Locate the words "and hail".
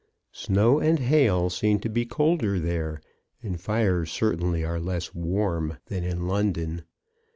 0.79-1.51